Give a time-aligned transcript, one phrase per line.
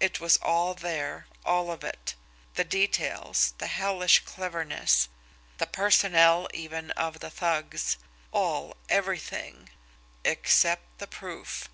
[0.00, 2.14] It was all there, all of it,
[2.56, 5.08] the details, the hellish cleverness,
[5.56, 7.96] the personnel even of the thugs,
[8.32, 9.70] all, everything
[10.26, 11.70] except the proof.